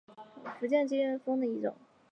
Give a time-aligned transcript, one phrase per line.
[0.59, 1.75] 福建畸脉姬蜂的一种。